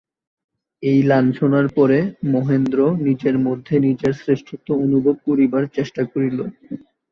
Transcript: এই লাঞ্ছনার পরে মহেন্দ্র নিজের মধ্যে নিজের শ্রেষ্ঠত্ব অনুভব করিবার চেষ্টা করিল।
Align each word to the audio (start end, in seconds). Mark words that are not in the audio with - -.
এই 0.83 0.99
লাঞ্ছনার 1.03 1.67
পরে 1.77 1.97
মহেন্দ্র 2.25 2.79
নিজের 3.01 3.35
মধ্যে 3.39 3.73
নিজের 3.79 4.13
শ্রেষ্ঠত্ব 4.13 4.67
অনুভব 4.85 5.15
করিবার 5.27 5.63
চেষ্টা 5.75 6.01
করিল। 6.11 6.39